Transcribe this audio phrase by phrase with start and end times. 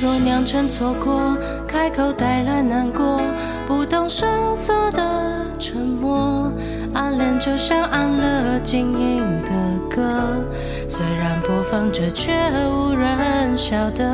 [0.00, 1.36] 若酿成错过，
[1.68, 3.20] 开口带来难过，
[3.66, 4.26] 不动声
[4.56, 6.50] 色的沉默。
[6.94, 9.52] 暗恋就像按了静音的
[9.94, 10.42] 歌，
[10.88, 12.32] 虽然播放着，却
[12.66, 14.10] 无人晓得。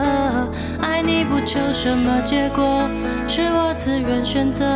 [0.83, 2.89] 爱你不求什么结果，
[3.29, 4.67] 是我自愿选择。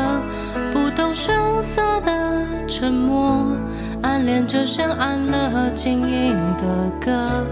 [0.71, 3.45] 不动声色的沉默，
[4.03, 6.65] 暗恋就像按了静音的
[7.01, 7.45] 歌，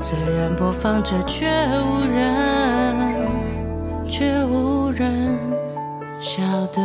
[0.00, 1.48] 虽然播放着，却
[1.82, 5.36] 无人，却无人
[6.20, 6.80] 晓得。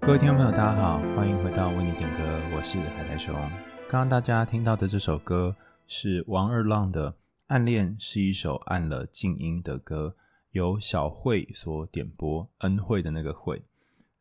[0.00, 2.18] 各位听众朋友，大家好，欢迎回到为你点歌，
[2.56, 3.32] 我是海苔熊。
[3.88, 5.54] 刚刚大家听到的这首歌
[5.86, 7.12] 是王二浪的
[7.46, 10.16] 《暗恋是一首按了静音的歌》，
[10.50, 13.62] 由小慧所点播，恩惠的那个惠。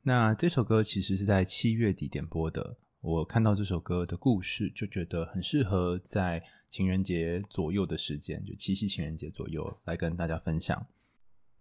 [0.05, 2.77] 那这首歌其实是在七月底点播的。
[2.99, 10.85] 我看到这首歌的故事，就觉得很适合在情人节左右的时间，就七夕情人节左右来跟大家分享。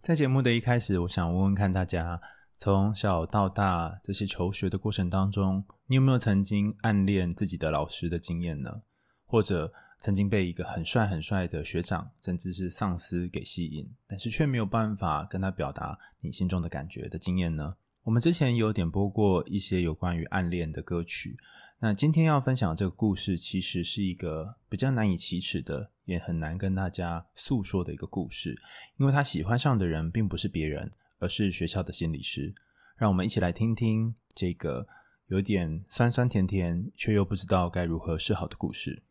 [0.01, 2.21] 在节目的一开始，我想问问看大家。
[2.59, 8.83] 从小到大，这些求学的过程当中，你有没有曾经暗恋自己的老师的经验呢？
[9.25, 17.75] 或者曾经被一个很帅很帅的学长，甚至是上司给吸引，但是却没有办法跟他表达你心中的感觉的经验呢？
[18.05, 21.37] 我们之前有点播过一些有关于暗恋的歌曲，
[21.79, 28.61] 那今天要分享这个故事，其实是一个比较难以启齿的，也很难跟大家诉说的一个故事，
[28.99, 30.93] 因为他喜欢上的人并不是别人。
[31.23, 32.53] 而是学校的心理师，
[32.97, 34.89] 让我们一起来听听这个
[35.29, 39.05] 有点酸酸甜甜，却又不知道该如何是好的故事。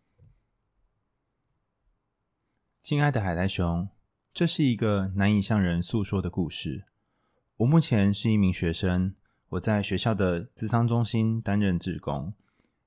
[2.83, 3.87] 亲爱的海苔熊，
[4.33, 6.90] 这是一个难以向人诉说的故事。
[7.61, 9.13] 我目前是一名学生，
[9.49, 12.33] 我在学校的咨商中心担任志工，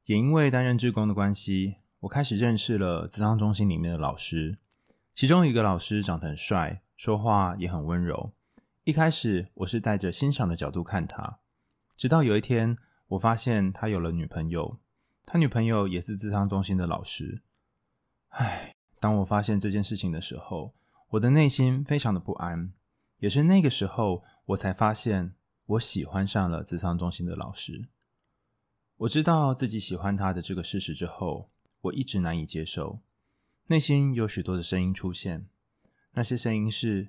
[0.06, 4.58] 也因为担任志工的关系，我开始认识了咨商中心里面的老师。
[5.14, 8.32] 其中一个老师长得很帅，说话也很温柔。
[8.82, 11.38] 一开始我是带着欣赏的角度看他，
[11.96, 12.76] 直到有一天
[13.10, 14.80] 我发现他有了女朋友，
[15.24, 17.42] 他女朋友也是咨商中心的老师。
[18.30, 20.74] 唉，当我发现这件事情的时候，
[21.10, 22.72] 我的内心非常的不安。
[23.18, 25.34] 也是那个时候，我才发现
[25.66, 27.88] 我喜欢上了咨商中心的老师。
[28.98, 31.50] 我知道自己喜欢他的这个事实之后，
[31.80, 33.00] 我一直难以接受，
[33.66, 35.48] 内心有许多的声音出现，
[36.12, 37.08] 那些声音是。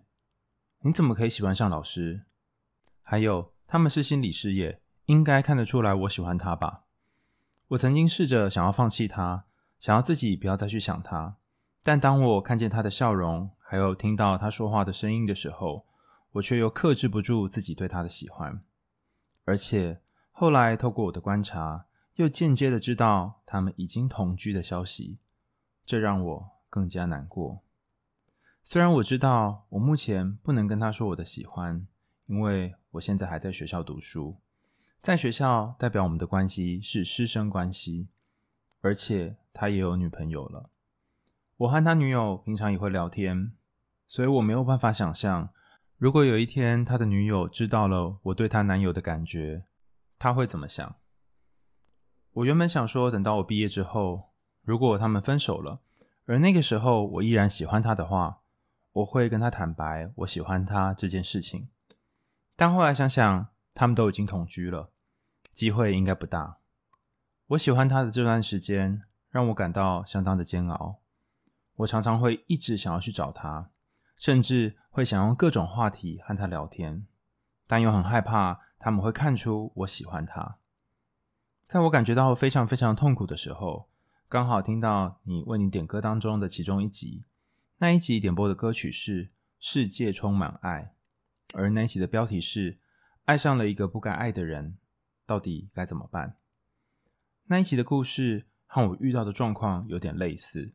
[0.81, 2.25] 你怎么可以喜欢上老师？
[3.01, 6.83] 还有，他们是心理事业，应该看得出来我喜欢他吧？
[7.69, 9.45] 我曾经试着想要放弃他，
[9.79, 11.37] 想要自己不要再去想他，
[11.81, 15.87] 但当我看见他的笑容，还有听到他说话的声音的时候，
[16.35, 18.61] 我却又克制不住自己对他的喜欢。
[19.45, 20.01] 而且
[20.31, 21.85] 后来透过我的观察，
[22.15, 25.19] 又间接的知道他们已经同居的消息，
[25.85, 27.61] 这让我更加难过。
[28.63, 31.87] 虽然我知道我目前不能跟他说我的喜欢，
[32.25, 34.37] 因为我现在还在学校读书，
[35.01, 38.09] 在学校代表我们的关系是师生关系，
[38.81, 40.69] 而且他也有女朋友了。
[41.57, 43.53] 我和他女友平常也会聊天，
[44.07, 45.49] 所以我没有办法想象，
[45.97, 49.65] 如果有一天他的女友知道了我对他男友的感觉，
[50.19, 50.95] 他会怎么想。
[52.31, 55.81] 我原本想说，等到我毕业之后，如果他们分手了，
[56.25, 58.41] 而那个时候我依然喜欢他的话。
[58.95, 61.67] 我会跟他坦白我喜欢他这件事情，
[62.55, 64.89] 但后来想想，他们都已经同居了，
[65.51, 66.59] 机会应该不大。
[67.47, 71.01] 我喜欢他的这段时间让我感到相当的煎熬，
[71.75, 73.69] 我常常会一直想要去找他，
[74.15, 77.05] 甚至会想用各种话题和他聊天，
[77.67, 80.55] 但又很害怕他们会看出我喜欢他。
[81.67, 83.89] 在我感觉到非常非常痛苦的时候，
[84.29, 87.25] 刚好听到你为你点歌当中的其中一集。
[87.79, 89.25] 那一集点播的歌曲是
[89.59, 90.93] 《世界充满爱》，
[91.59, 92.79] 而那一集的标题是
[93.25, 94.77] “爱上了一个不该爱的人，
[95.25, 96.37] 到底该怎么办？”
[97.47, 100.73] 那一集的故事和我遇到的状况有点类似。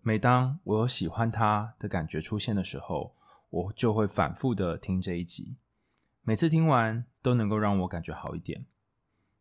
[0.00, 3.14] 每当我有喜欢他的感觉出现的时候，
[3.50, 5.58] 我就会反复的听这一集。
[6.22, 8.64] 每次听完都能够让我感觉好一点，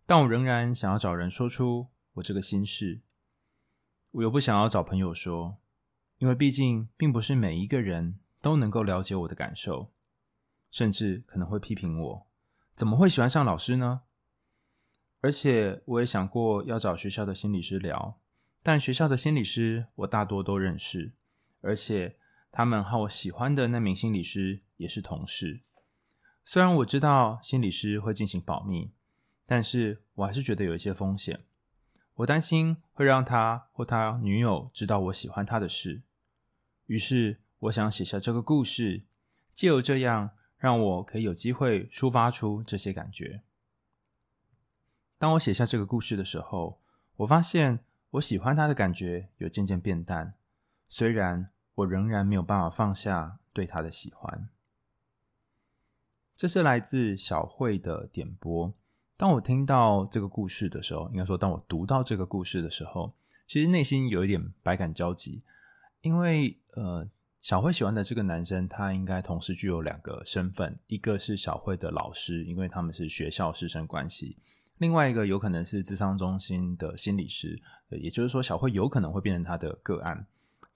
[0.06, 3.01] 但我仍然想要找人说出我这个心事，
[4.11, 5.57] 我又不想要找朋友说。
[6.17, 9.94] 因为毕竟并不是每一个人都能够了解我的感受，
[10.69, 12.27] 甚至可能会批评我，
[12.75, 14.01] 怎么会喜欢上老师呢？
[15.21, 18.19] 而且我也想过要找学校的心理师聊，
[18.61, 21.13] 但学校的心理师我大多都认识，
[21.61, 22.19] 而且
[22.51, 25.61] 他们和我喜欢的那名心理师也是同事。
[26.43, 28.91] 虽然我知道心理师会进行保密，
[29.45, 31.43] 但是我还是觉得有一些风险。
[32.15, 36.01] 我担心会让他或他女友知道我喜欢他的事。
[36.87, 39.03] 于是，我想写下这个故事，
[39.53, 43.43] 借由这样，让我可以有机会抒发出这些感觉。
[45.17, 46.81] 当我写下这个故事的时候，
[47.17, 47.79] 我发现
[48.11, 50.33] 我喜欢他的感觉有渐渐变淡，
[50.87, 54.49] 虽然我仍然没有办法放下对他的喜欢。
[56.35, 58.73] 这是来自小慧的点播。
[59.17, 63.13] 当我听到这个故事的时候，应该说，当我读到这个故事的时候，
[63.45, 65.41] 其实内心有一点百感交集，
[66.01, 67.07] 因为呃，
[67.41, 74.37] 小慧喜欢的这个男生，他应该同时具有两个身份，一个是小慧的老师，因为他们是学校师生关系；
[74.77, 80.25] 另外一个有可能是智商中心的心理师，也就是说，小慧有可能会变成他的个案。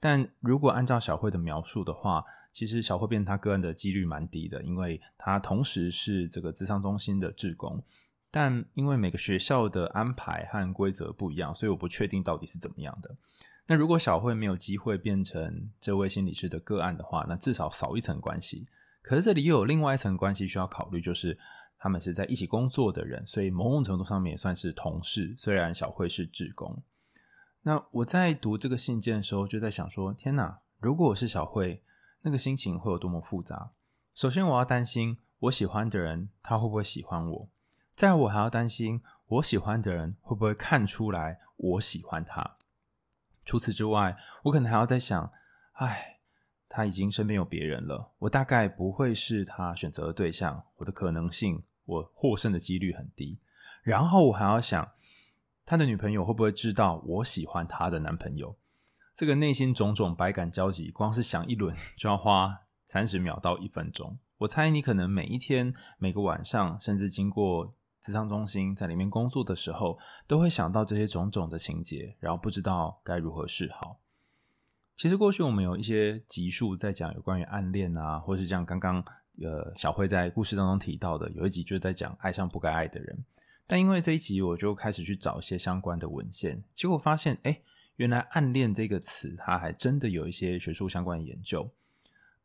[0.04, 7.82] 但如果按照小慧的描述的话，其实小慧变成他个案的几率蛮低的，因为他同时是这个咨商中心的志工。
[8.30, 13.16] 但因为每个学校的安排和规则不一样，所以我不确定到底是怎么样的。
[13.66, 18.68] 那如果小慧没有机会变成这位心理师的个案的话，那至少少一层关系。
[19.02, 21.40] 可是这里又有另外一层关系需要考虑，就是
[21.78, 25.34] 他们是在一起工作的人，所以某种程度上面也算是同事。
[25.38, 26.84] 虽然小慧是志工，
[27.66, 30.60] 那我在读这个信件的时候就在想说：天哪！
[30.80, 31.82] 如果我是小慧，
[32.22, 33.72] 那个心情会有多么复杂？
[34.14, 37.50] 首先，我要担心我喜欢的人他会不会喜欢我。
[37.96, 42.58] 再，我还要担心我喜欢的人会不会看出来我喜欢他。
[43.46, 45.32] 除此之外，我可能还要在想，
[45.74, 46.20] 哎，
[46.68, 53.40] 他已经身边有别人了，我大概不会是他选择的对象，我的可能性，我获胜的几率很低。
[53.82, 54.92] 然后我还要想，
[55.66, 58.56] 他的女朋友会不会知道我喜欢他的男朋友？
[59.16, 64.18] 这个内心种种百感交集，光是想一轮就要花三十秒到一分钟。
[64.40, 67.74] 我猜你可能每一天、每个晚上，甚至经过。
[68.04, 73.98] 咨商中心在里面工作的时候，都会想到这些种种的情节，然后不知道该如何是好。
[74.98, 79.02] 其实过去我们有一些集数在讲有关于暗恋啊，或是像刚刚
[79.42, 83.24] 呃小慧在故事当中提到的，有一集就在讲爱上不该爱的人。
[83.68, 87.62] 但因为这一集，我就开始去找一些相关的文献，结果发现，哎，
[87.96, 91.72] 原来暗恋这个词，它还真的有一些学术相关的研究。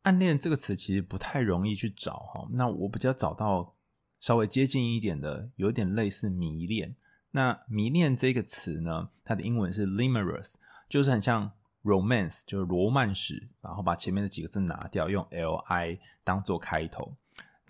[0.03, 3.75] 暗恋这个词其实不太容易去找哈，那我比较找到。
[4.21, 6.93] 稍微接近一点的，有点类似迷恋。
[7.31, 10.55] 那迷恋这个词呢，它的英文是 limerence，
[10.89, 11.49] 就是很像
[11.85, 17.15] romance，就是罗曼史，然后把前面的几个字拿掉，用 li 当做开头。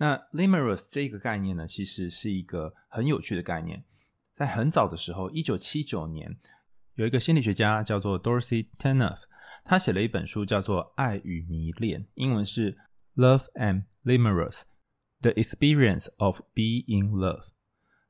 [0.00, 3.84] 那 limerence 这个概念呢，其实是一个很有趣的概念。
[4.34, 6.38] 在很早的时候，一九七九年，
[6.94, 9.18] 有一个心理学家叫做 Dorothy Tennant，
[9.62, 12.78] 他写了一本书叫做《爱与迷恋》，英文是
[13.14, 14.62] Love and Limerence。
[15.20, 17.48] The experience of being in love，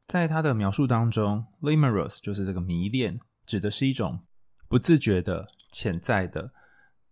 [0.07, 4.25] 在他的描述当中，limerence 就是这个迷恋，指的是一种
[4.69, 6.53] 不自觉的、潜在的，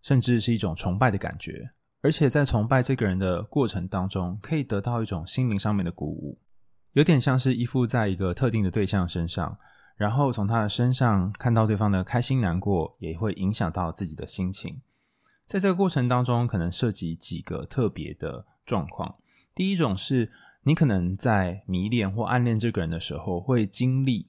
[0.03, 1.73] 甚至是一种崇拜的感觉。
[2.01, 6.39] 而且在崇拜这个人的过程当中，可以得到一种心灵上面的鼓舞，
[6.93, 9.59] 有点像是依附在一个特定的对象身上，
[9.97, 14.81] 然后从他的身上看到对方的开心难过，也会影响到自己的心情。
[15.45, 19.17] 在这个过程当中，可能涉及几个特别的状况。
[19.55, 20.31] 第一种是
[20.63, 24.29] 你可能在迷恋或暗恋这个人的时候，会经历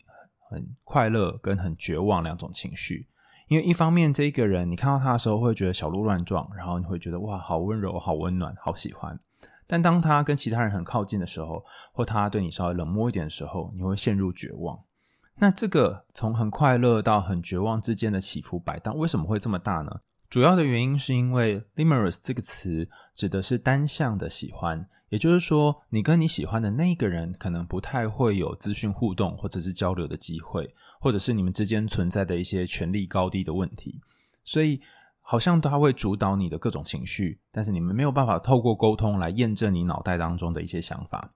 [0.49, 3.07] 很快乐跟很绝望两种情绪。
[3.49, 9.19] 因为一方面，这一个人你看到他的时候会觉得小鹿乱撞，然后你会觉得哇，好温柔，好温暖，好喜欢。
[9.65, 14.79] 但当他跟其他人很靠近的时候，或他对你稍微冷漠一点的时候，你会陷入绝望。
[15.39, 20.01] 那这个从很快乐到很绝望之间的起伏摆荡，为什么会这么大呢？
[20.29, 24.87] 主要的原因是因为 limerence 这个词指的是单向的喜欢。
[25.09, 33.99] 也就是说，你跟你喜欢的那个人可能不太会有资讯互动或者是交流的机会，或者是你们之间存在的一些权力高低的问题，
[34.43, 34.79] 所以
[35.21, 41.33] 好像他会主导你的各种情绪，但是你们没有办法透过沟通来验证你脑袋当中的一些想法。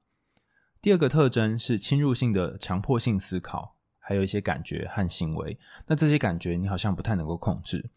[0.79, 5.57] 第二个特征是侵入性的强迫性思考，还有一些感觉和行为。
[5.87, 7.89] 那这些感觉你好像不太能够控制。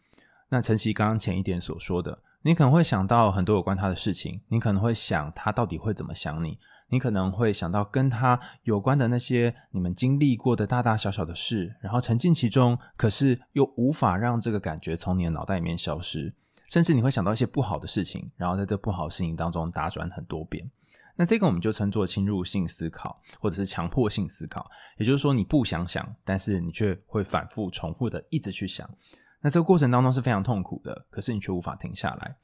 [0.49, 2.23] 那晨曦刚刚前一点所说的。
[2.47, 16.33] 你可能会想到很多有关他的事情，你可能会想他到底会怎么想你，你可能会想到跟他有关的那些你们经历过的大大小小的事，然后沉浸其中，可是又无法让这个感觉从你的脑袋里面消失，
[16.69, 20.71] 甚至你会想到一些不好的事情，然后在这不好的事情当中打转很多遍。
[21.17, 24.65] 那这个我们就称作侵入性思考，或者是强迫性思考，
[24.97, 28.89] 也就是说你不想想，但是你却会反复重复的一直去想。
[29.41, 32.35] 那这个过程当中是非常痛苦的，可是你却无法停下来。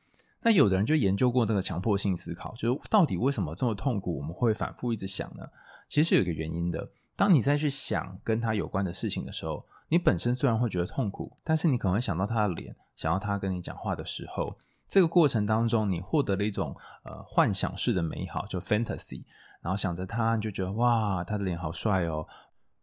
[0.42, 5.48] 那有的人就研究过这个强迫性思考，就是到底为什么这么痛苦，我们会反复一直想呢？
[5.90, 6.90] 其实有一个原因的。
[7.16, 14.58] 当你再去想跟他有关的事情的时候，你本身虽然会觉得痛苦，但是你可能会想到他的脸，想要他跟你讲话的时候，
[14.90, 19.24] 这个过程当中，你获得了一种呃幻想式的美好，就 fantasy，
[19.62, 22.28] 然后想着他，你就觉得哇，他的脸好帅哦，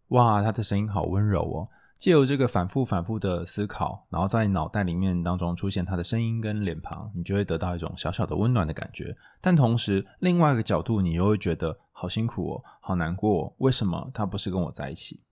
[0.09, 1.69] 哇，他的声音好温柔哦。
[2.00, 9.14] 借由这个反复反复的思考，然后在脑袋里面当中出现他的声音跟脸庞，你就会得到一种小小的温暖的感觉。
[9.38, 15.23] 但同时，另外一个角度，你又会觉得好辛苦哦，好难过哦，为什么他不是跟我在一起？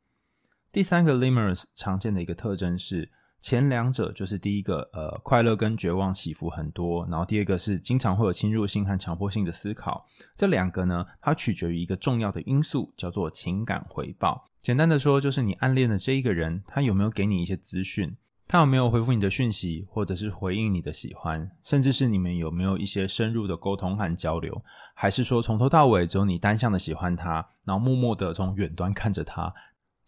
[0.71, 3.11] 第三个 Lemurs 常见的一个特征是，
[3.41, 10.05] 前两者就是第一个，呃，快乐跟绝望起伏很多，然后第二个是经常会有侵入性和强迫性的思考。
[10.35, 14.45] 这两个呢，它取决于一个重要的因素，叫做情感回报。
[14.61, 18.17] 简单的说，就是你暗恋的这一个人，他有没有给你一些资讯？
[18.49, 21.51] 他有没有回复你的讯息，或者是回应你的喜欢？
[21.63, 24.63] 甚至是你们有没有一些深入的沟通和交流？
[24.95, 29.53] 还是说从头到尾只有你单向的喜欢他，然后默默的从远端看着他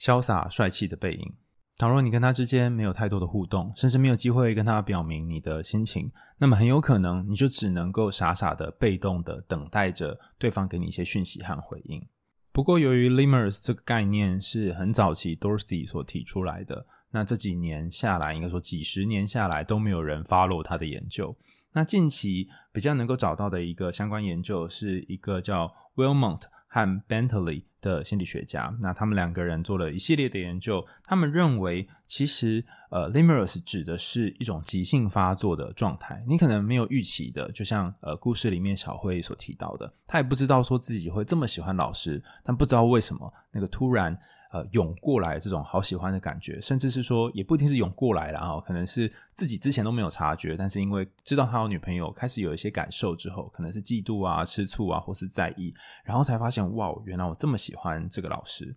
[0.00, 1.34] 潇洒帅气的背影？
[1.80, 12.06] 倘若你跟他之间没有太多的互动，甚至没有机会跟他表明你的心情，那么很有可能你就只能够傻傻的、被动的等待着对方给你一些讯息和回应。
[12.52, 21.34] 不过，由于 limers 这个概念是很早期 Dorsey 所提出来的，那这几年下来，应该说几十年下来都没有人 follow 他的研究。
[21.72, 30.86] 那近期比较能够找到的一个相关研究，是一个叫 Wilmont 和 Bentley 的心理学家，那他们两个人做了一系列的研究。
[31.02, 36.24] 他们认为，其实呃 l i m e r u s 指的是一种急性发作的状态。
[36.28, 44.16] 你可能没有预期的，就像呃，故事里面小慧所提到的，他也不知道说自己会这么喜欢老师，但不知道为什么那个突然。
[44.50, 55.72] 呃，涌过来这种好喜欢的感觉，甚至是说，也不一定是涌过来了啊，可能是自己之前都没有察觉，但是因为知道他有女朋友，开始有一些感受之后，可能是嫉妒啊、吃醋啊，或是在意，
[56.04, 58.76] 然后才发现，哇，原来我这么喜欢这个老师。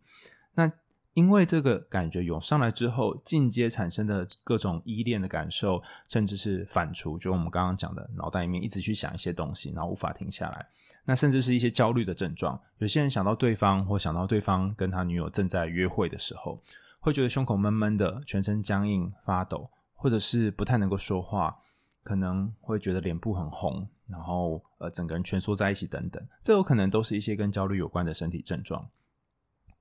[0.54, 0.72] 那
[1.14, 10.68] 因为这个感觉涌上来之后，进阶产生的各种依恋的感受，甚至是反刍，就我们刚刚讲的，脑袋里面一直去想一些东西，然后无法停下来。
[11.06, 16.60] 那甚至是一些焦虑的症状，有些人想到对方，或想到对方跟他女友正在约会的时候，
[17.00, 21.58] 会觉得胸口闷闷的，全身僵硬发抖，或者是不太能够说话，
[22.04, 28.90] 可能会觉得脸部很红，然后呃整个人蜷缩在一起等等，这有可能都是一些跟焦虑有关的身体症状，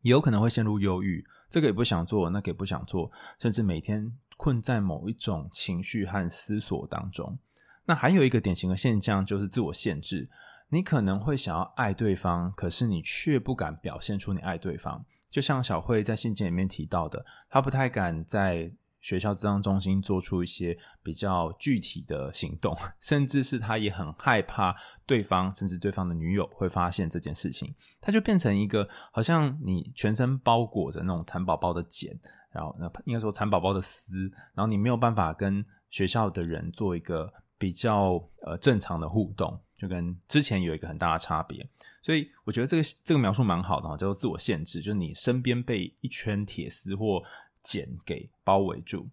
[0.02, 7.38] 也有可能会陷入忧郁，这个也不想做，那个也不想做，甚至每天困在某一种情绪和思索当中。
[7.86, 10.28] 那还有一个典型的现象就是自我限制。
[10.68, 15.04] 你可能会想要爱对方，可是你却不敢表现出你爱对方。
[15.30, 27.74] 就像小慧在信件里面提到的，她不太敢在学校咨商中心做出一些比较具体的行动，甚至是他也很害怕对方，甚至对方的女友会发现这件事情。
[28.00, 32.18] 她就变成一个好像你全身包裹着那种蚕宝宝的茧，
[32.52, 39.60] 然后那应该说蚕宝宝的丝，然后你没有办法跟学校的人做一个比较呃正常的互动。
[39.76, 41.68] 就跟之前有一个很大的差别，
[42.04, 47.20] 所以我觉得这个这个描述蛮好的哈，叫做自我限制，就是你身边被一圈铁丝或
[47.62, 49.08] 茧给包围住，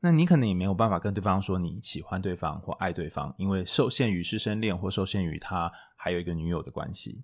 [0.00, 7.22] 那你可能也没有办法跟对方说你喜欢对方或爱对方，因为受限于师生恋或受限于他还有一个女友的关系。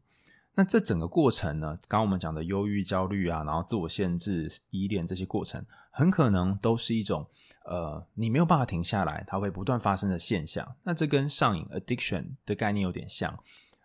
[0.57, 7.27] 那这整个过程呢，刚刚我们讲的忧郁、焦虑啊，然后自我限制、依恋这些过程，很可能都是一种
[7.65, 10.77] 呃，你没有办法停下来，它会不断发生的现象。
[10.85, 13.37] 那这跟上瘾 （addiction） 的概念有点像。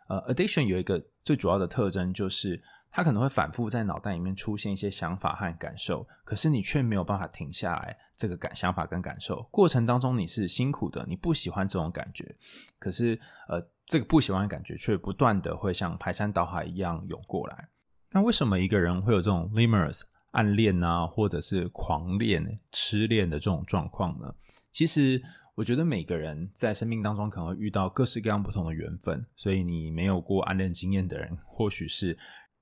[0.08, 9.42] 呃，addiction 有一个最主要的特征，就是他可能会反复在脑袋里面出现一些想法和感受，可是你却没有办法停下来这个感想法跟感受。
[9.52, 12.36] 过程当中你是辛苦的，你不喜欢这种感觉，
[12.80, 13.62] 可是呃。
[13.92, 17.70] 这个不喜欢感觉，却不断的会像排山倒海一样涌过来。
[18.12, 24.32] 那为什么一个人会有这种 Lemurs 暗恋啊，或者是狂恋、痴恋的这种状况呢？
[24.72, 25.20] 其实，
[25.56, 32.16] 我觉得每个人在生命当中可能会遇到各式各样不同的缘分，所以你没有过暗恋经验的人，或许是。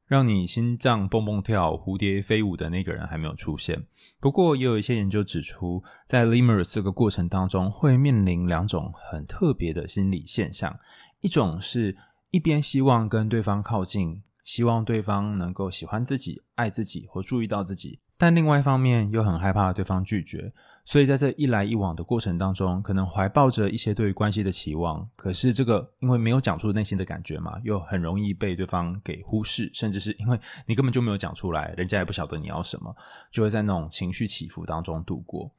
[0.08, 3.86] 让你心脏蹦蹦跳、蝴蝶飞舞的那个人还没有出现。
[4.20, 10.80] 不过，也有一些研究指出，在 Lemurs 这个过程当中，会面临两种很特别的心理现象：
[11.20, 11.96] 一种是
[12.32, 18.00] 一边希望跟对方靠近，希望对方能够喜欢自己、爱自己或注意到自己。
[18.18, 20.52] 但另外一方面又很害怕对方拒绝，
[20.84, 25.08] 所以在这一来一往的过程当中，可能怀抱着一些对于关系的期望。
[25.16, 32.96] 可是这个因为没有讲出内心的感觉嘛，又很容易被对方给忽视，甚至是因为你根本就没有讲出来，人家也不晓得你要什么，
[33.32, 35.52] 就会在那种情绪起伏当中度过。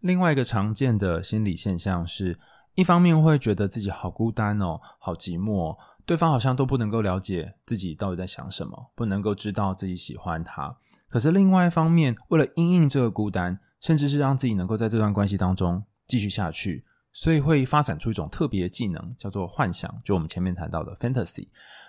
[0.00, 2.38] 另外一个常见的心理现象是，
[2.76, 10.78] 一方面会觉得自己好孤单哦，好寂寞，对方好像都不能够了解自己到底在想什么，不能够知道自己喜欢他。
[11.08, 16.84] 可是另外一方面，为了因应这个孤单，甚至是让自己能够在这段关系当中继续下去。
[17.12, 21.48] 所以会发展出一种特别的技能，叫做幻想，就我们前面谈到的 fantasy。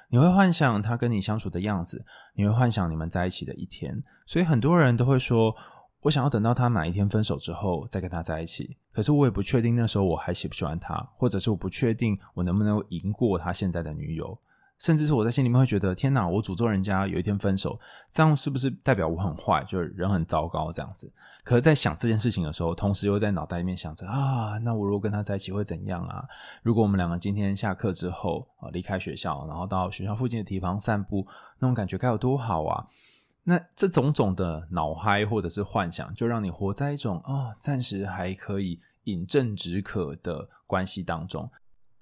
[0.09, 4.01] 你会幻想他跟你相处的样子，你会幻想你们在一起的一天。
[4.25, 5.53] 所以很多人都会说，
[5.99, 8.77] 我想要等到他哪一天分手之后再跟他在一起。
[8.93, 14.39] 可是我也不确定那时候我还喜不喜欢他，或者是我不确定我能不能赢过他现在的女友。
[14.79, 16.27] 甚至是我在心里面会觉得，天哪！
[16.27, 17.79] 我诅咒人家有一天分手，
[18.11, 21.11] 这样是不是代表我很坏，就是人很糟糕这样子？
[21.43, 26.23] 可是，在想这件事情的时候，同时又在脑袋里面想着啊，那我如果跟他在一起会怎样啊？
[26.61, 31.25] 如果我们两个今天下课之后啊离开学校，然后到学校附近的堤防散步，
[31.59, 32.85] 那种感觉该有多好啊！
[33.43, 41.49] 那这种种的脑嗨或者是幻想，就让你活在一种啊暂时还可以饮鸩止渴的关系当中。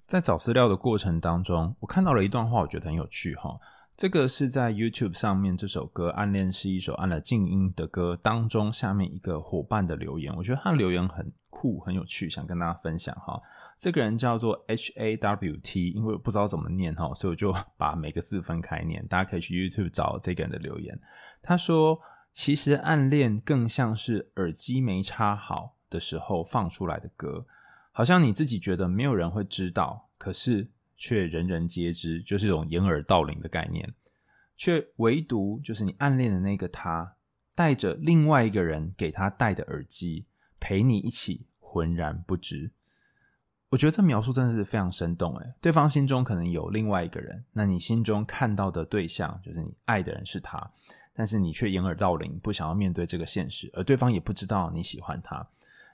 [0.06, 3.56] 在找资料的过程当中，我看到了一段话，我觉得很有趣哈。
[3.96, 13.40] 这个是在 YouTube 上面这首歌《暗恋是一首按了静音的歌》当中，下面一个伙伴的留言，我觉得他的留言很酷，很有趣，想跟大家分享哈。
[13.78, 19.04] 这个人叫做 H A W T，因为我不知道怎么念哈，所以我就 把每个字分开念。
[19.08, 20.96] 大家可以去 YouTube 找这个人的留言。
[21.42, 21.98] 他说
[22.32, 27.46] ：“其实暗恋更像是耳机没插好的时候放出来的歌。”
[27.96, 33.94] 好像你自己觉得没有人会知道，可是却人人皆知，就是一种掩耳盗铃的概念。
[34.54, 37.16] 却唯独就是你暗恋的那个他，
[37.54, 40.26] 带着另外一个人给他戴的耳机，
[40.60, 42.70] 陪你一起浑然不知。
[43.70, 50.70] 我觉得这描述真的是非常生动诶，对方心中可能有另外一个人，那你心中看到的对象就是你爱的人是他，
[51.14, 55.48] 但是你却掩耳盗铃，不想要面对这个现实，而对方也不知道你喜欢他。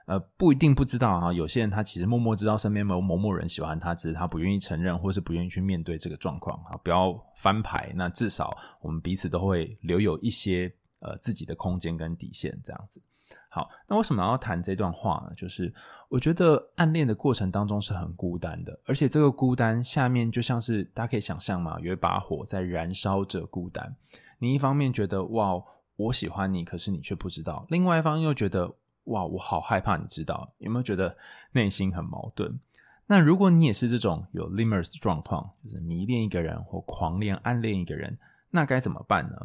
[0.06, 6.76] 呃，不一定不知道哈，有些人他其实默默知道身边有某某人喜欢他，只是他不愿意承认，或是不愿意去面对这个状况啊。
[6.82, 13.00] 不要翻牌，那至少我们彼此都会留有一些呃自己的空间跟底线，这样子。
[13.48, 15.32] 好，那为什么要谈这段话呢？
[15.36, 15.72] 就是
[16.08, 23.94] 我觉得暗恋的过程当中是很孤单的，而且这个孤单下面就像是大家可以想象嘛，有一把火在燃烧着孤单。
[24.40, 25.62] 你一方面觉得哇，
[25.96, 28.74] 我喜欢你，可是你却不知道；另外一方又觉得。
[29.04, 31.16] 哇，我好害怕，你知道有没有觉得
[31.52, 32.58] 内心很矛盾？
[33.06, 38.18] 那如果你也是这种有 limers 状况，就是迷恋一个人或狂恋、暗恋一个人，
[38.50, 39.36] 那该怎么办呢？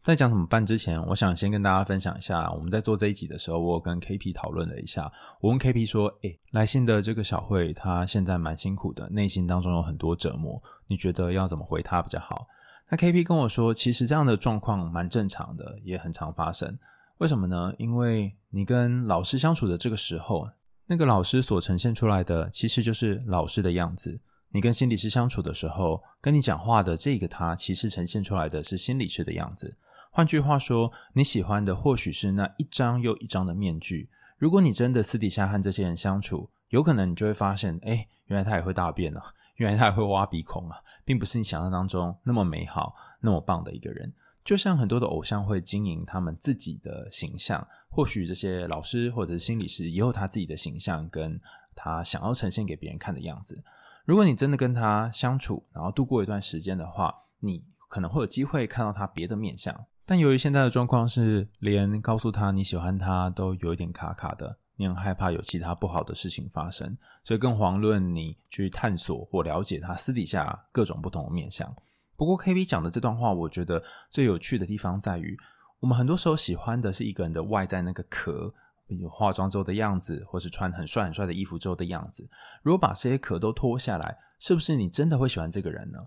[0.00, 5.12] 在讲怎么办之前，我想先跟大家分享一下，我们在做这一集的时候，我跟 KP 讨论了一下。
[5.40, 12.46] 我问 KP 说：“诶，来信的这个小慧，她现在蛮辛苦的，内心当中有很多折磨，你觉得要怎么回她比较好？”
[12.88, 16.78] 那 KP 跟我说，其实这样的状况蛮正常的，也很常发生。
[17.18, 17.72] 为什么呢？
[17.78, 20.46] 因为你跟老师相处的这个时候，
[20.86, 24.20] 那个老师所呈现出来的其实就是老师的样子。
[24.50, 29.76] 你跟心理师相处的时候，跟你讲话的这个他，其实呈现出来的是心理师的样子。
[30.10, 34.10] 换句话说，你喜欢的或许是那一张又一张的面具。
[34.36, 44.12] 如果你真的私底下和这些人相处，有可能你就会发现，哎，原来他也会大便啊， 原来他也会挖鼻孔啊，并不是你想象当中那么美好、那么棒的一个人。
[44.46, 51.38] 就像很多的偶像会经营他们自己的形象，或许这些老师或者是心理师也有他自己的形象，跟
[51.74, 53.60] 他想要呈现给别人看的样子。
[54.04, 59.84] 如果你真的跟他相处，然后度过一段时间的话，你可能会有机会看到他别的面相。
[60.04, 71.74] 但由于现在的状况是，连告诉他你喜欢他都有一点卡卡的，你很害怕有其他不好的事情发生，所以更遑论你去探索或了解他私底下各种不同的面相。
[72.16, 75.36] 不过，KB 讲的这段话，我觉得最有趣的地方在于，
[75.80, 78.52] 我们很多时候喜欢的是一个人的外在那个壳，
[78.86, 82.28] 比如化妆之后的样子，或是穿很帅很帅的衣服之后的样子。
[82.62, 85.98] 如果把这些壳都脱下来，是不是你真的会喜欢这个人呢？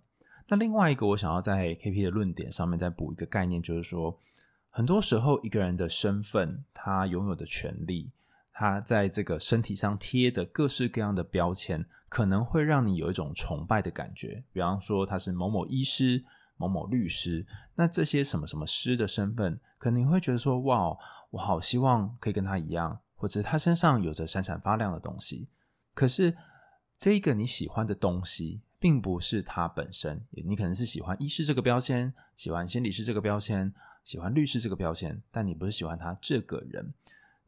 [0.48, 4.18] 那另外一个，我想要在 KP 的论点上面再补一个概念，就是说，
[4.72, 8.10] 很多时候一个人的身份，他拥有的权利，
[8.60, 11.86] 他在这个身体上贴的各式各样的标签。
[12.10, 16.26] 可能会让你有一种崇拜的感觉，比方说他是某某医师、
[16.58, 17.46] 某某律师，
[17.76, 20.98] 那这些什么什么师的身份，可能你会觉得说，哇，
[21.30, 25.50] 我好希望可以跟他一样，或者他身上有着闪闪发亮的东西。
[25.94, 26.36] 可是
[26.98, 33.72] 这个你喜欢的东西，并不是他本身，你可能是喜欢医师这个标签，喜欢心理师这个标签，
[34.04, 36.92] 喜欢律师这个标签，但你不是喜欢他这个人。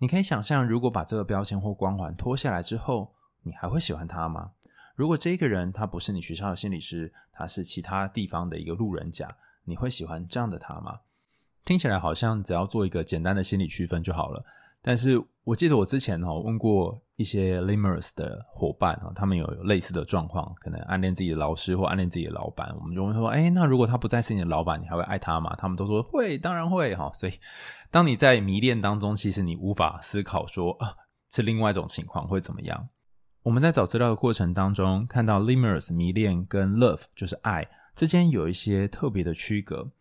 [0.02, 4.50] 你可以想象，如果把这个标签或光环脱下来之后，你还会喜欢他吗？
[4.96, 11.02] 如果这个人他不是你学校的心理师，他是其他地方的一个路人甲，你会喜欢这样的他吗？
[11.64, 14.44] 听起来好像只要做一个简单的心理区分就好了。
[14.82, 25.56] 但是我记得我之前哦问过一些 Limers 的伙伴啊，他们有类似的状况，可能暗恋自己的老师或暗恋自己的老板，我们就会说，哎，那如果他不再是你的老板，你还会爱他吗？
[25.58, 27.10] 他们都说会，当然会哈。
[27.14, 27.34] 所以，
[27.90, 30.96] 当你在迷恋当中，其实你无法思考说啊，
[31.30, 32.90] 是另外一种情况会怎么样。
[33.44, 39.92] 我们在找资料的过程当中，看到 Limers 迷恋跟 love 就是爱之间有一些特别的区隔。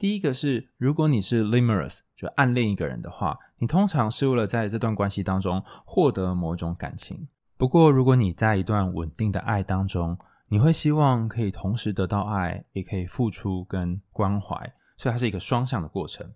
[0.00, 7.28] 第一个是，如果你是 limerous 就暗恋一个人的话，你通常是为了在这段关系当中获得某种感情。
[7.58, 10.16] 不过，如果你在一段稳定的爱当中，
[10.48, 14.56] 你会希望可以同时得到爱，也可以付出跟关怀，
[14.96, 16.26] 所以它是一个双向的过程。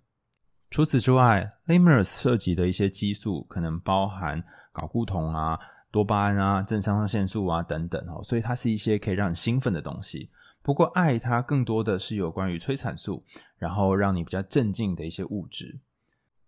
[0.68, 5.58] 除此之外 limerous 涉及的一些激素可能包含睾固酮啊、
[5.90, 10.28] 多巴胺啊、正肾上腺素啊等等哦，所以它是一些可以让你兴奋的东西。
[10.64, 13.22] 不过，爱它更多的是有关于催产素，
[13.58, 15.78] 然后让你比较镇静的一些物质。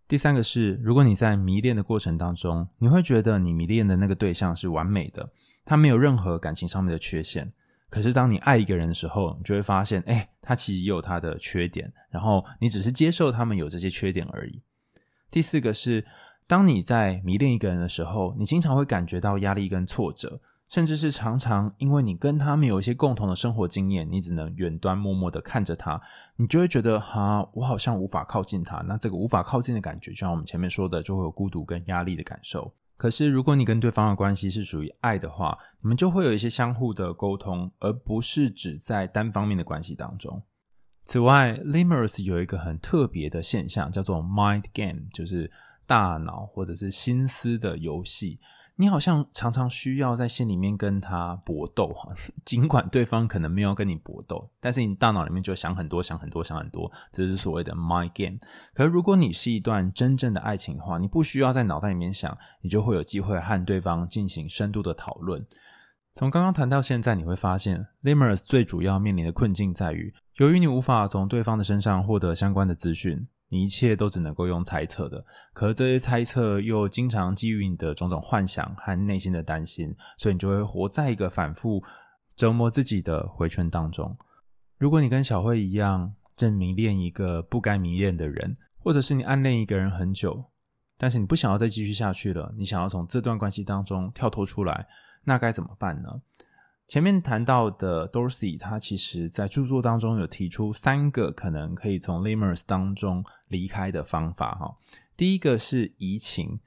[0.09, 5.31] 第三个是，如果你在迷恋的过程当中，你会觉得你迷恋的那个对象是完美的，
[5.67, 7.53] 他没有任何感情上面的缺陷。
[7.91, 14.63] 可是，当你爱一个人的时候，你就会发现，哎，他其实也有他的缺点，然后你只是接受他们有这些缺点而已。
[15.31, 16.07] 第四个是，
[16.47, 20.41] 当你在迷恋一个人的时候，你经常会感觉到压力跟挫折。
[20.69, 26.01] 甚至是常常因为你跟他们有一些共同的生活经验，你只能远端默默的看着他，
[26.37, 28.79] 你就会觉得哈，我好像无法靠近他。
[28.87, 32.75] 那这个无法靠近的感觉，就像我们前面说的，就会有孤独跟压力的感受。
[32.97, 40.43] 可是如果你跟对方的关系是属于爱的话，你们就会有一些相互的沟通，而不是只在单方面的关系当中。
[41.05, 45.53] 此外，Lemurs 有一个很特别的现象，叫做 Mind Game，就是
[45.87, 48.41] 大脑或者是心思的游戏。
[48.79, 52.13] 你好像常常需要在心里面跟他搏斗哈，
[52.45, 58.37] 尽管对方可能没有跟你搏斗，但是你大脑里面就想很多、想很多、想很多，这是所谓的 my game。
[58.75, 65.47] 可是如果你是一段真正的爱情的话，你不需要在脑袋里面想，你就会有机会和对方进行深度的讨论。
[66.15, 73.27] 从刚刚谈到现在，你会发现 l i m e r s 最主要面临的困境在于，由于你无法从对方的身上获得相关的资讯。
[73.49, 81.83] 你一切都只能够用猜测的，可是这些猜测又经常基于你的种种幻想和内心的担心，所以你就会活在一个反复
[82.35, 84.17] 折磨自己的回圈当中。
[84.79, 90.45] 如果你跟小慧一样，正迷恋一个不该迷恋的人，或者是你暗恋一个人很久，
[90.99, 94.87] 但是你不想要再继续下去了，你想要从这段关系当中跳脱出来，
[95.25, 96.21] 那该怎么办呢？
[96.89, 104.77] 前面谈到的 Dorsey，他其实在著作当中有提出三个可能可以从 Lemurs 当中离开的方法哈。
[105.17, 106.61] 第一个是移情，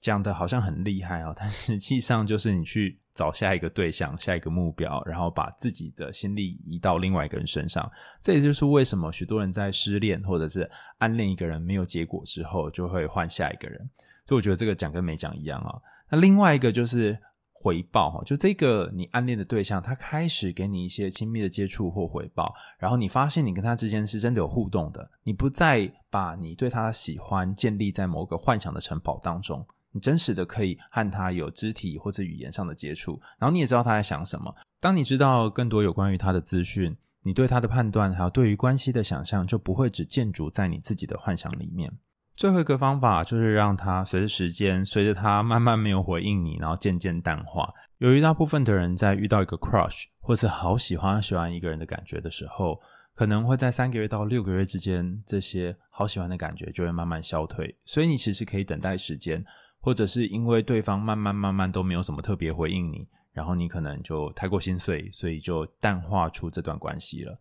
[0.00, 7.90] 讲的好像很厉害啊， 但实际上就是你去找下一个对象、下一个目标，然后把自己的心力移到另外一个人身上。
[8.22, 13.90] 这也就是为什么许多人在失恋或者是暗恋一个人没有结果之后，就会换下一个人。
[14.24, 15.74] 所以我觉得这个讲跟没讲一样啊。
[16.10, 17.18] 那另外一个就是。
[17.64, 34.54] 回报哈，就这个你暗恋的对象，他开始给你一些亲密的接触或回报，然后你发现你跟他之间是真的有互动的，你不再把你对他的喜欢建立在某个幻想的城堡当中，你真实的可以和他有肢体或者语言上的接触，然后你也知道他在想什么。
[34.78, 41.90] 当你知道更多有关于他的资讯，你对他的判断还有对于关系的想象就不会只建筑在你自己的幻想里面。
[42.36, 47.72] 最后一个方法就是让他随着时间，随着他慢慢没有回应你，然后渐渐淡化。
[47.98, 52.80] 由于大部分的人在遇到一个 crush 或是好喜欢喜欢一个人的感觉的时候，
[53.14, 57.72] 可能会在三个月到六个月之间，这些好喜欢的感觉就会慢慢消退。
[57.84, 59.44] 所以你其实可以等待时间，
[59.78, 67.38] 或者是因为对方慢慢慢慢都没有什么特别回应你，然后你可能就太过心碎，所以就淡化出这段关系了。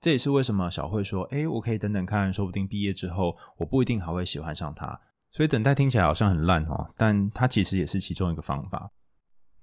[0.00, 5.00] 这也是为什么小慧说：“诶，我可以等等看，说不定毕业之后，我不一定还会喜欢上他。
[5.32, 8.90] 所以等待听起来好像很烂哦，但它其实也是其中一个方法。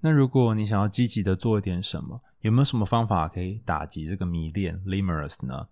[0.02, 5.68] 那如果你想要积极的做一点什么，有没有什么方法可以打击这个迷恋 Lemurs 呢？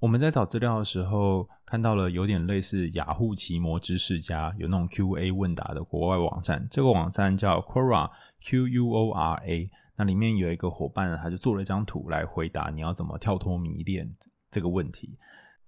[0.00, 8.10] 我们在找资料的时候看到了有点类似雅虎奇摩知识家有那种 QA 问答的国外网站，这个网站叫 Quora
[8.44, 9.70] Q U O R A。
[10.00, 14.10] 那里面有一个伙伴呢，他就做了一张图来回答你要怎么跳脱迷恋
[14.50, 15.18] 这个问题。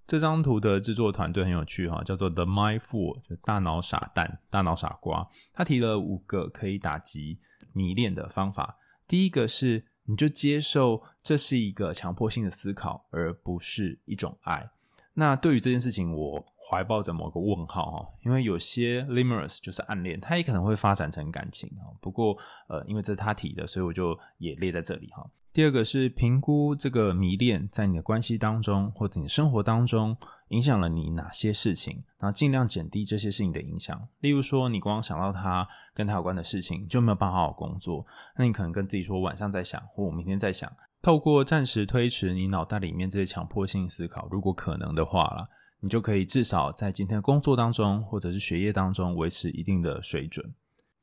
[0.06, 5.28] 这张图的制作团队很有趣哈，叫做 The Mind Fool，就大脑傻蛋、大脑傻瓜。
[5.52, 7.40] 他提了五个可以打击
[7.74, 8.78] 迷恋的方法。
[9.06, 14.70] 第一个是，你就接受这是一个强迫性的思考，而不是一种爱。
[15.12, 16.51] 那对于这件事情，我。
[16.72, 21.84] 怀抱着某个问号哈，因为有些 limerus 就是暗恋，它也可能会发展成感情哈。
[22.00, 22.34] 不过
[22.66, 25.30] 呃，因为这是他提的，所以我就也列在这里哈。
[25.52, 30.16] 第二个是评估这个迷恋在你的关系当中或者你生活当中
[30.48, 34.08] 影响了你哪些事情，然后尽量减低这些事情的影响。
[34.20, 38.06] 例如说，你光想到他跟他有关的事情就没有办法好好工作，
[38.38, 40.72] 那你可能跟自己说晚上再想，或我明天再想。
[41.02, 45.48] 透过暂时推迟你脑袋里面这些强迫性思考，如果可能的话啦，
[45.82, 50.54] 你就可以至少在今天的工作当中或者是学业当中维持一定的水准。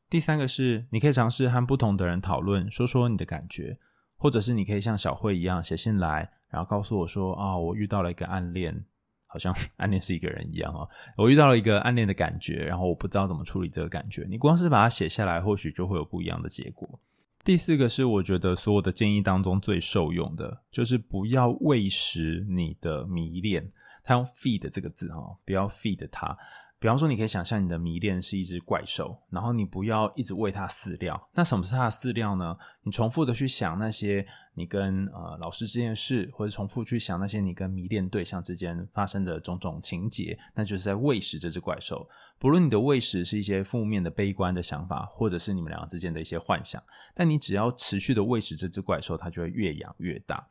[0.09, 3.77] 第三个是，你可以尝试和不同的人讨论，说说你的感觉。
[4.21, 8.77] 或者是你可以像小慧一样写信来，然后告诉我说：“啊、哦，我遇到了一个暗恋，
[9.25, 10.85] 好像 暗恋是一个人一样哦。
[11.15, 14.27] 我遇到了一个暗恋的感觉，然后我不知道怎么处理这个感觉。
[14.29, 16.99] 你光是把它写下来，或许就会有不一样的结果。”
[17.45, 23.71] 第四个是我觉得所有的建议当中最受用的，就是不要喂食你的迷恋。
[24.09, 26.35] 他用 “feed” 这个字哈，不要 feed 它。
[26.79, 31.29] 比方说，你可以想象你的迷恋是一只怪兽，然后你不要一直喂它饲料。
[31.35, 32.57] 那什么是它的饲料呢？
[32.81, 42.09] 你重复的去想那些你跟呃老师之间的事，或者重复去想那些你跟迷恋对象之间发生的种种情节，那就是在喂食这只怪兽。
[42.39, 46.81] 不论你的喂食是一些负面的、悲观的想法，或者是你们两个之间的一些幻想，
[47.13, 50.47] 但你只要持续的喂食这只怪兽，它就会越养越大。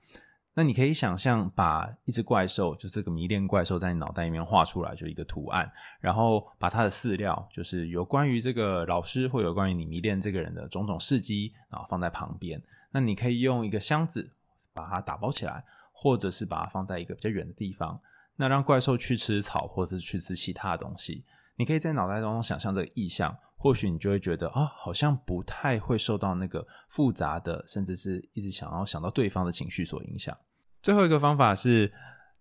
[0.59, 12.61] 那你可以想象，把一只怪兽，就这个迷恋怪兽，在你脑袋里面画出来，就一个图案，然后把它的饲料，就是有关于这个老师或有关于你迷恋这个人的种种事迹，然后放在旁边。
[12.91, 14.33] 那你可以用一个箱子
[14.75, 18.01] 把它打包起来，或者是把它放在一个比较远的地方，
[18.35, 21.25] 那让怪兽去吃草，或者是去吃其他的东西。
[21.55, 30.37] 你可以在脑袋当中想象这个意象，或许你就会觉得啊，好像不太会受到那个复杂的，甚至是一直想要想到对方的情绪所影响。
[30.83, 31.93] 最后一个方法是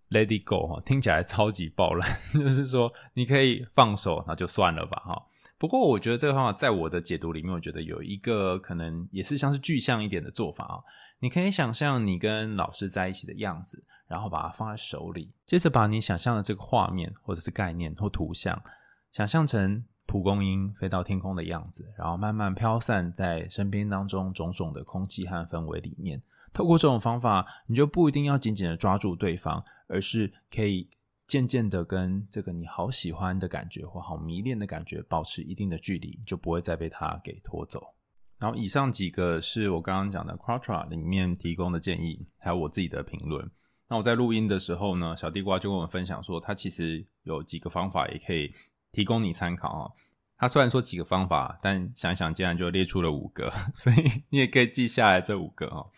[0.09, 5.23] let it go，听起来超级爆冷， 就是说你可以放手，那就算了吧哈。
[5.57, 10.77] 不过我觉得这个方法在我的解读里面，我觉得有一个可能也是像是具象一点的做法啊。
[11.19, 18.61] 你可以想象你跟老师在一起的样子，然后把它放在手里，接着把你想象的这个画面或者是概念或图像，
[19.11, 26.21] 想象成蒲公英飞到天空的样子，然后慢慢飘散在身边当中种种的空气和氛围里面。
[26.57, 30.89] 透过这种方法，你就不一定要紧紧的抓住对方，而是可以
[31.27, 37.93] 渐渐的跟这个你好喜欢的感觉或好迷恋的感觉保持一定的距离，就不会再被他给拖走。
[38.39, 43.47] 然后以上几个是我刚刚讲的 Quatra 里面提供的建议，还有我自己的评论。
[43.87, 48.51] 那我在录音的时候呢，小地瓜就跟我们分享说，他其实有几个方法也可以
[48.91, 49.91] 提供你参考啊。
[50.39, 55.91] 他虽然说几个方法，但想想竟然就列出了五个， 所以你也可以记下来这五个哦。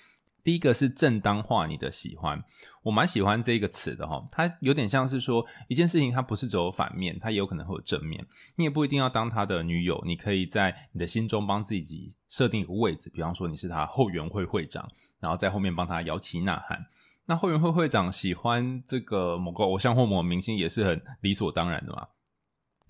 [0.49, 2.43] 第一个是正当化你的喜欢，
[2.81, 8.25] 我蛮喜欢这一个词的哈，它有点像是说一件事情，它不是只有反面，它也有可能会有正面。
[8.55, 16.83] 你也不一定要当他的女友，你可以在你的心中帮自己设定一个位置，比方说你是他后援会会长，然后在后面帮他摇旗呐喊。
[17.27, 22.07] 那后援会会长喜欢这个某个偶像或某个明星也是很理所当然的嘛。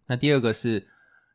[0.08, 0.88] 那第二个是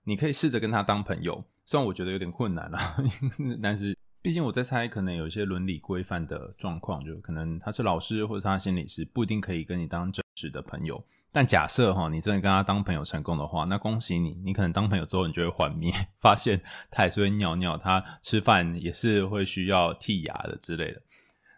[0.04, 2.96] 你可以试着跟他当朋友，虽然我觉得有点困难啦，
[3.62, 3.94] 但是。
[4.24, 11.04] 毕竟我在猜，可能有一些伦理规范的状况，就可能他是老师或者他心理师，不一定可以跟你当真实的朋友。
[11.30, 16.58] 但假设哈，你真的跟他当朋友成功的话，那恭喜你，你可能当朋友之后，你就会幻灭， 发现
[16.90, 21.02] 他也是会尿尿，他吃饭也是会需要剔牙的之类的。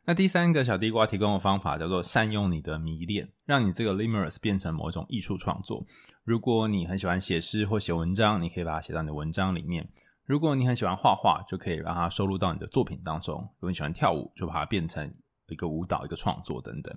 [0.04, 5.86] 那第三个小地瓜提供的方法叫做善用你的迷恋，让你这个 limmerus 变成某一种艺术创作。
[6.24, 9.88] 如果你很喜欢写诗或写文章，你可以把它写到你的文章里面。
[10.26, 15.14] 如果你很喜欢画画，就可以把它收录到你的作品当中；如果你喜欢跳舞，就把它变成
[15.46, 16.92] 一个舞蹈、一个创作等等。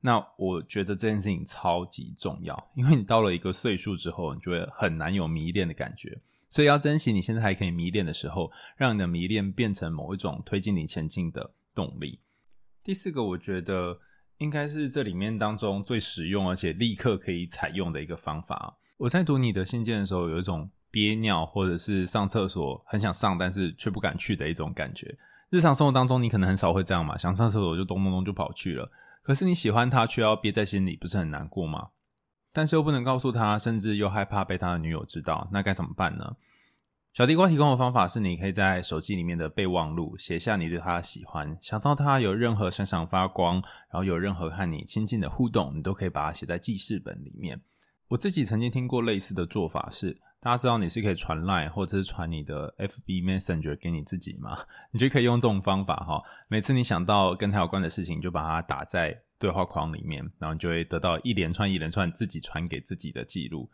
[0.00, 12.20] 那我觉得这件事情超级重要，因为你到了一个岁数之后，你就会很难有迷恋的感觉，所以要珍惜你现在还可以迷恋的时候，让你的迷恋变成某一种推进你前进的动力。
[12.84, 13.98] 第四个，我觉得
[14.36, 18.78] 应该是这里面当中最实用而且立刻可以采用的一个方法。
[18.98, 20.70] 我在读你的信件的时候，有一种。
[20.90, 25.16] 憋尿，或者是上厕所很想上，但是却不敢去的一种感觉。
[25.50, 28.90] 日常生活当中，你可能很少会这样嘛，想上厕所就咚咚咚就跑去了。
[29.22, 31.88] 可是你喜欢他，却要憋在心里，不是很难过吗？
[32.52, 36.36] 但是又不能告诉他，甚至又害怕被他的女友知道，那该怎么办呢？
[37.14, 43.54] 小地瓜提供的方法是，你可以在手机里面的备忘录写下你对他的喜欢，想到他有任何闪闪发光，
[43.90, 47.60] 然后有任何和你亲近的互动，你都可以把它写在记事本里面。
[48.08, 50.18] 我自己曾经听过类似的做法是。
[50.40, 54.58] 大家知道你是可以传 Line 或者是传你的 FB Messenger 给你自己吗？
[54.92, 56.22] 你就可以用这种方法哈。
[56.48, 63.68] 每次你想到跟他有关的事情，就把它打在对话框里面，然后你就会得到一连串一连串自己传给自己的记录。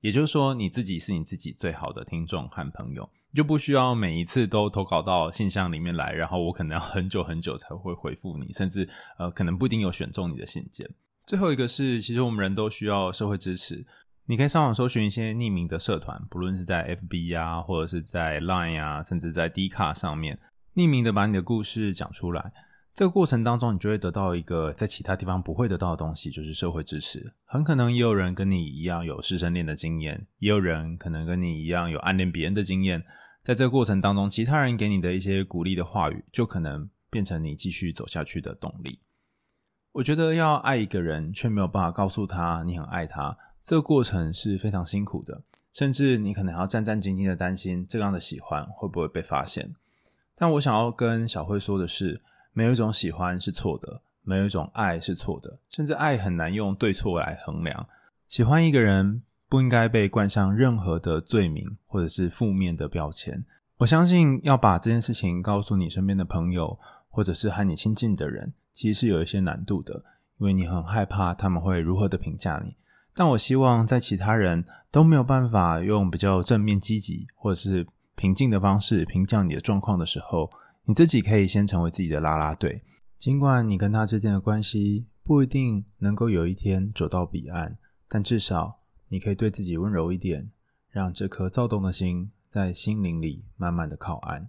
[0.00, 3.08] 也就是说，你自己是你自己最好的听众和朋友。
[3.34, 10.88] 就不需要每一次都投稿到信箱里面来，然后我可能要很久很久才会回复你，甚至呃可能不一定有选中你的信件。
[11.26, 13.86] 最后一个是，其实我们人都需要社会支持，
[14.30, 20.38] 你可以上网搜寻一些匿名的社团，不论是在 FB 啊，或者是在 Line 啊，甚至在 Dcard 上面，
[20.76, 22.52] 匿名的把你的故事讲出来。
[22.94, 27.32] 这个过程当中，你就会得到一个在其他地方不会得到的东西，就是社会支持。
[27.44, 33.02] 很可能也有人跟你一样有师生恋的经验，也有人可能跟你一样有暗恋别人的经验。
[33.42, 39.00] 在这个过程当中，其他人给你的一些鼓励的话语，就可能变成你继续走下去的动力。
[39.90, 45.42] 我觉得要爱一个人，却没有办法告诉他你很爱他，这个过程是非常辛苦的，
[45.72, 49.74] 甚至你可能还要战战兢兢的担心这样的喜欢会不会被发现。
[50.34, 52.20] 但我想要跟小慧说的是，
[52.52, 57.86] 没有一种喜欢是错的，没有一种爱是错的，甚至爱很难用对错来衡量。
[58.26, 63.44] 喜欢一个人不应该被冠上任何的罪名或者是负面的标签。
[63.76, 70.04] 我相信要把这件事情告诉你身边的朋友，或者是和你亲近的人，其实是有一些难度的，
[70.38, 72.76] 因为你很害怕他们会如何的评价你。
[73.14, 80.50] 但我希望在其他人都没有办法用比较正面积极或者是平静的方式评价你的状况的时候，
[80.84, 82.82] 你自己可以先成为自己的啦啦队，
[83.18, 90.50] 尽管你跟他之间的关系不一定能够有一天走到彼岸，但至少你可以对自己温柔一点，
[90.90, 94.48] 让这颗躁动的心在心灵里慢慢的靠岸。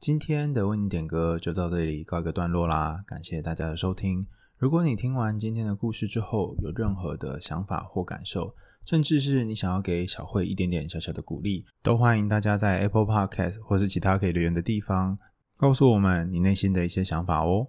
[0.00, 4.26] 今天的为你点歌就到这里告一个段落啦，感谢大家的收听。
[4.62, 8.54] 如果你听完今天的故事之后有任何的想法或感受，
[8.86, 15.18] 甚至是你想要给小慧一点点小小的鼓励，都欢迎大家在 Apple Podcast 或是其他可以留言的地方。
[15.56, 17.66] 告诉我们你内心的一些想法哦。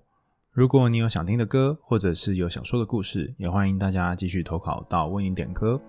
[0.51, 5.82] 如果你有想听的歌，或者是有想说的故事，也欢迎大家继续投稿到为你点歌。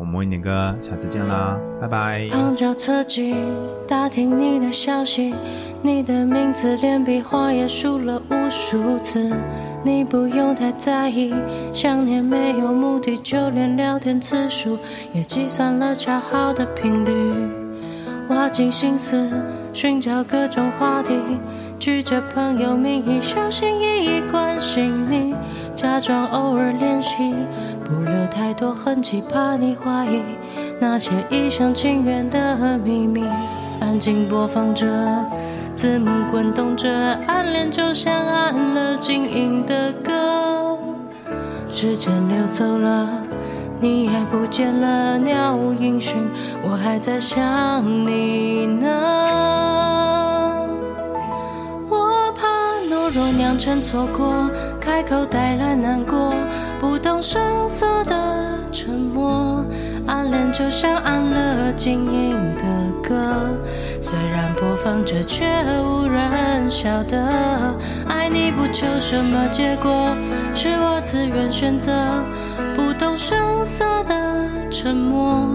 [0.00, 2.26] 我们为你点歌，下次见啦，拜拜。
[2.30, 3.34] 旁敲侧击
[3.86, 5.34] 打听你的消息，
[5.82, 9.30] 你的名字连笔画也数了无数次，
[9.84, 11.34] 你不用太在意，
[11.74, 14.78] 想念没有目的，就连聊天次数
[15.12, 17.12] 也计算了恰好的频率。
[18.26, 19.28] 花尽心思
[19.74, 21.20] 寻找各种话题，
[21.78, 25.34] 举着朋友名义，小心翼翼关心你，
[25.74, 27.34] 假装偶尔联系，
[27.90, 30.22] 不留太多痕迹，怕你怀疑
[30.78, 33.24] 那些一厢情愿的秘密。
[33.80, 34.86] 安静播放着，
[35.74, 36.88] 字幕滚动着，
[37.26, 40.78] 暗恋就像按了静音的歌，
[41.68, 43.08] 时间流走了。
[43.80, 46.16] 你也不见了，杳无音讯，
[46.62, 48.86] 我还在想你呢。
[51.88, 52.46] 我怕
[52.88, 54.48] 懦弱酿成错过，
[54.78, 56.32] 开口带来难过，
[56.80, 59.62] 不动声色的沉默。
[60.06, 62.64] 暗恋就像按了静音的
[63.02, 63.36] 歌，
[64.00, 65.44] 虽然播放着，却
[65.84, 67.22] 无人晓得。
[68.08, 70.16] 爱你不求什么结果，
[70.54, 71.92] 是我自愿选择。
[72.74, 75.46] 不动声色的沉默，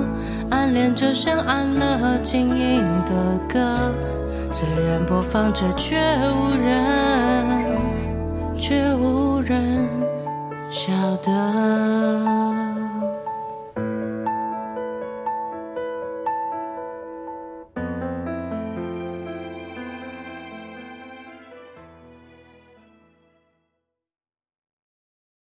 [0.51, 3.13] 暗恋就像按了静音的
[3.49, 3.91] 歌，
[4.51, 7.45] 虽然播放着，却无人，
[8.57, 9.85] 却无人
[10.75, 12.54] 晓得。